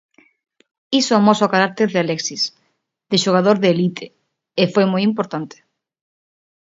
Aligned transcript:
Iso 0.99 1.13
amosa 1.15 1.47
o 1.47 1.53
carácter 1.55 1.87
de 1.91 1.99
Alexis, 2.03 2.43
de 3.11 3.17
xogador 3.23 3.57
de 3.59 3.69
elite, 3.75 4.05
e 4.61 4.63
foi 4.73 4.85
moi 4.91 5.01
importante. 5.09 5.57